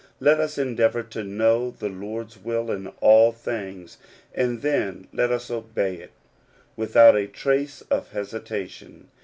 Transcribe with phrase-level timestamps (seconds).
[0.19, 3.99] Let us endeavor to know the Lord's will in all things,
[4.33, 6.09] and then let us obey it
[6.75, 9.09] without a trace of hesitation.